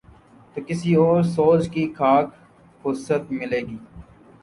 تو 0.53 0.61
کسی 0.67 0.91
اور 0.95 1.21
سوچ 1.35 1.69
کی 1.73 1.83
خاک 1.97 2.27
فرصت 2.81 3.21
ملے 3.31 3.61
گی۔ 3.67 3.77